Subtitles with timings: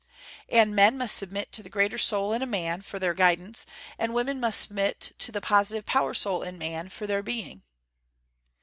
[0.49, 3.67] And men must submit to the greater soul in a man, for their guidance:
[3.99, 7.61] and women must submit to the positive power soul in man, for their being."